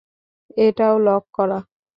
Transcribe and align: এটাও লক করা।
এটাও 0.57 0.95
লক 0.99 1.23
করা। 1.33 1.59